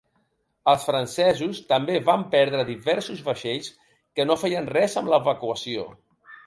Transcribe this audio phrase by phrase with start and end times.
[0.71, 5.89] Els francesos també van perdre diversos vaixells que no feien res amb l'evacuació.